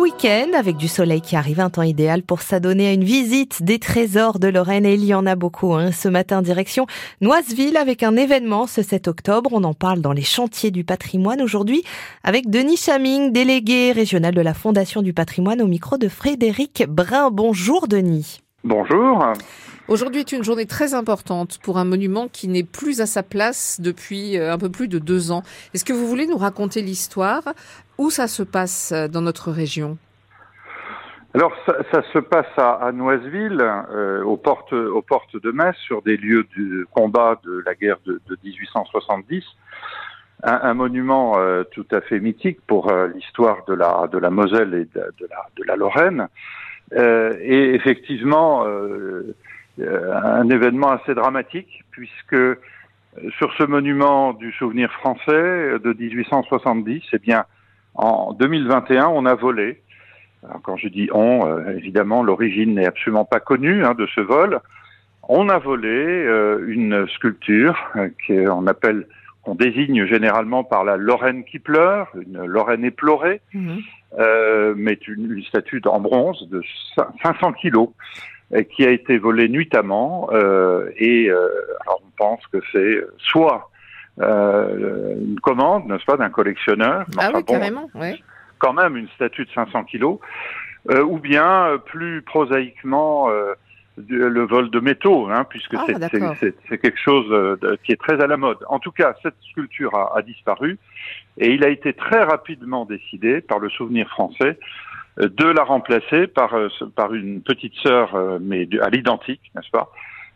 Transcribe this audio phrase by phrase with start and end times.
[0.00, 3.78] week-end avec du soleil qui arrive, un temps idéal pour s'adonner à une visite des
[3.78, 5.74] trésors de Lorraine et il y en a beaucoup.
[5.74, 5.92] Hein.
[5.92, 6.86] Ce matin, direction
[7.20, 9.50] Noiseville avec un événement ce 7 octobre.
[9.52, 11.82] On en parle dans les chantiers du patrimoine aujourd'hui
[12.24, 17.30] avec Denis Chaming, délégué régional de la Fondation du patrimoine au micro de Frédéric Brun.
[17.30, 18.40] Bonjour Denis.
[18.64, 19.32] Bonjour.
[19.90, 23.80] Aujourd'hui est une journée très importante pour un monument qui n'est plus à sa place
[23.80, 25.42] depuis euh, un peu plus de deux ans.
[25.74, 27.42] Est-ce que vous voulez nous raconter l'histoire?
[27.98, 29.98] Où ça se passe euh, dans notre région?
[31.34, 36.44] Alors ça, se passe à, à Noiseville, euh, aux portes de Metz, sur des lieux
[36.56, 39.42] du combat de la guerre de, de 1870.
[40.44, 41.36] Un, monument
[41.72, 46.28] tout à fait mythique pour l'histoire de la Moselle et de, la Lorraine.
[46.92, 48.64] et effectivement,
[49.78, 52.56] un événement assez dramatique puisque euh,
[53.38, 57.44] sur ce monument du souvenir français de 1870, eh bien,
[57.94, 59.82] en 2021, on a volé.
[60.44, 64.20] Alors, quand je dis on, euh, évidemment, l'origine n'est absolument pas connue hein, de ce
[64.20, 64.60] vol.
[65.28, 66.26] On a volé
[66.66, 67.78] une sculpture
[68.26, 69.06] qu'on appelle,
[69.42, 73.76] qu'on désigne généralement par la Lorraine qui pleure, une Lorraine éplorée, mmh.
[74.74, 76.64] mais une, une statue en bronze de
[77.22, 77.90] 500 kilos
[78.74, 81.48] qui a été volé nuitamment euh, et euh,
[81.82, 83.70] alors on pense que c'est soit
[84.20, 87.06] euh, une commande, n'est-ce pas, d'un collectionneur.
[87.18, 88.18] Ah oui, carrément, ouais.
[88.58, 90.18] Quand même une statue de 500 kilos,
[90.90, 93.54] euh, ou bien euh, plus prosaïquement euh,
[94.08, 98.26] le vol de métaux, hein, puisque ah, c'est quelque chose de, qui est très à
[98.26, 98.58] la mode.
[98.68, 100.78] En tout cas, cette sculpture a, a disparu
[101.38, 104.58] et il a été très rapidement décidé par le souvenir français
[105.16, 109.90] de la remplacer par, euh, par une petite sœur, euh, mais à l'identique, n'est-ce pas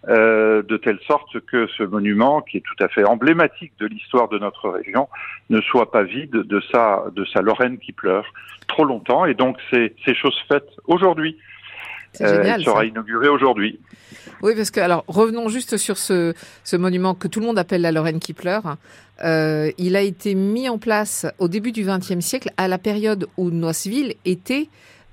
[0.08, 4.28] euh, de telle sorte que ce monument, qui est tout à fait emblématique de l'histoire
[4.28, 5.08] de notre région,
[5.48, 8.27] ne soit pas vide de sa, de sa Lorraine qui pleure
[8.67, 9.25] trop longtemps.
[9.25, 11.39] Et donc, c'est chose faite aujourd'hui.
[12.20, 13.80] Euh, il sera inauguré aujourd'hui.
[14.42, 16.34] Oui, parce que alors revenons juste sur ce,
[16.64, 18.77] ce monument que tout le monde appelle la Lorraine qui pleure.
[19.24, 23.27] Euh, il a été mis en place au début du XXe siècle, à la période
[23.36, 24.68] où Noiseville était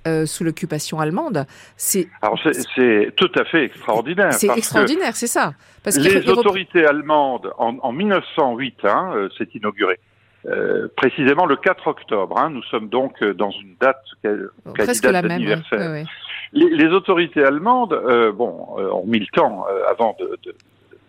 [0.08, 1.46] euh, sous l'occupation allemande.
[1.78, 2.40] C'est alors
[2.76, 4.34] c'est tout à fait extraordinaire.
[4.34, 5.54] C'est extraordinaire, c'est ça.
[5.84, 10.00] Parce les autorités allemandes en, en 1908, hein, euh, c'est inauguré.
[10.48, 12.36] Euh, précisément le 4 octobre.
[12.40, 14.02] Hein, nous sommes donc dans une date
[14.74, 15.44] presque la même.
[15.72, 16.04] Oui, oui.
[16.54, 20.54] Les, les, autorités allemandes, euh, bon, euh, ont mis le temps avant de, de,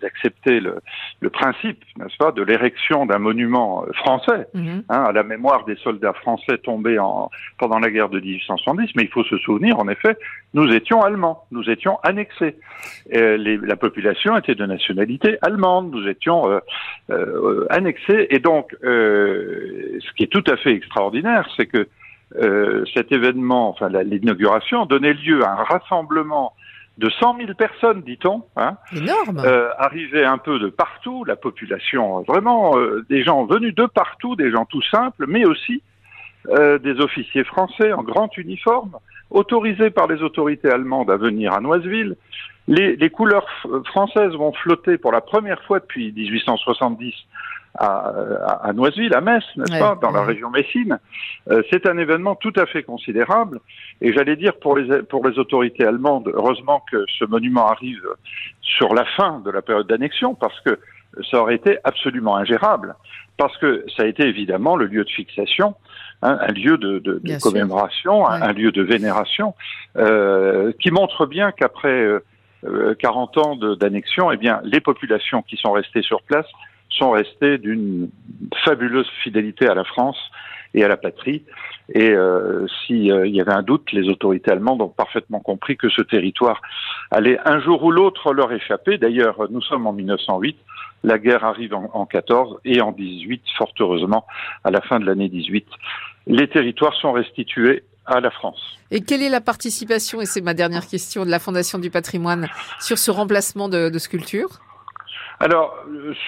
[0.02, 0.80] d'accepter le,
[1.20, 4.82] le, principe, n'est-ce pas, de l'érection d'un monument français mm -hmm.
[4.88, 8.90] hein, à la mémoire des soldats français tombés en, pendant la guerre de 1870.
[8.96, 10.14] Mais il faut se souvenir, en effet,
[10.54, 12.54] nous étions allemands, nous étions annexés.
[13.16, 16.60] Et les, la population était de nationalité allemande, nous étions euh,
[17.10, 18.22] euh, annexés.
[18.34, 21.82] Et donc, euh, ce qui est tout à fait extraordinaire, c'est que
[22.40, 26.54] euh, cet événement, enfin l'inauguration, donnait lieu à un rassemblement
[26.98, 32.22] de 100 000 personnes, dit-on, hein, énorme, euh, arrivaient un peu de partout, la population,
[32.22, 35.82] vraiment euh, des gens venus de partout, des gens tout simples, mais aussi
[36.48, 38.96] euh, des officiers français en grand uniforme,
[39.30, 42.16] autorisés par les autorités allemandes à venir à Noiseville.
[42.68, 43.46] Les, les couleurs
[43.86, 47.14] françaises vont flotter pour la première fois depuis 1870
[47.78, 50.14] à, à, Noiseville, à Metz, n'est-ce ouais, pas, dans ouais.
[50.14, 50.98] la région Messine.
[51.50, 53.60] Euh, c'est un événement tout à fait considérable.
[54.00, 58.02] Et j'allais dire pour les, pour les autorités allemandes, heureusement que ce monument arrive
[58.60, 60.78] sur la fin de la période d'annexion, parce que
[61.30, 62.94] ça aurait été absolument ingérable.
[63.38, 65.74] Parce que ça a été évidemment le lieu de fixation,
[66.20, 69.54] hein, un lieu de, de, de commémoration, un, un, lieu de vénération,
[69.96, 72.20] euh, qui montre bien qu'après
[72.64, 76.46] euh, 40 ans d'annexion, eh bien, les populations qui sont restées sur place
[77.10, 78.10] restés d'une
[78.64, 80.18] fabuleuse fidélité à la France
[80.74, 81.44] et à la patrie.
[81.92, 85.88] Et euh, s'il euh, y avait un doute, les autorités allemandes ont parfaitement compris que
[85.88, 86.62] ce territoire
[87.10, 88.98] allait un jour ou l'autre leur échapper.
[88.98, 90.56] D'ailleurs, nous sommes en 1908,
[91.04, 94.24] la guerre arrive en, en 14 et en 18, fort heureusement,
[94.64, 95.66] à la fin de l'année 18,
[96.28, 98.78] les territoires sont restitués à la France.
[98.90, 102.48] Et quelle est la participation, et c'est ma dernière question, de la Fondation du patrimoine
[102.80, 104.60] sur ce remplacement de sculptures
[105.42, 105.74] alors,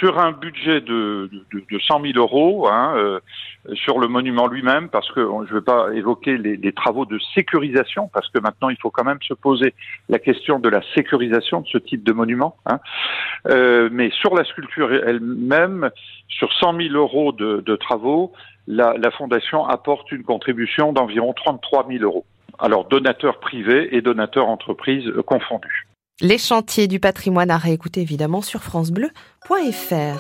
[0.01, 3.21] sur un budget de, de, de 100 000 euros, hein, euh,
[3.75, 8.11] sur le monument lui-même, parce que je ne vais pas évoquer les, travaux de sécurisation,
[8.13, 9.73] parce que maintenant il faut quand même se poser
[10.09, 12.57] la question de la sécurisation de ce type de monument.
[12.67, 12.81] Hein.
[13.51, 15.91] Euh, mais sur la sculpture elle-même,
[16.27, 18.33] sur 100 000 euros de, travaux,
[18.67, 22.25] la, la Fondation apporte une contribution d'environ 33 000 euros.
[22.59, 25.87] Alors, donateurs privés et donateurs entreprises confondus.
[26.21, 30.13] Les chantiers du patrimoine à réécouter évidemment sur francebleu.fr.